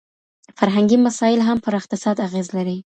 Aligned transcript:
فرهنګي 0.57 0.97
مسایل 1.07 1.41
هم 1.47 1.57
پر 1.65 1.73
اقتصاد 1.79 2.17
اغېز 2.27 2.47
لري. 2.57 2.77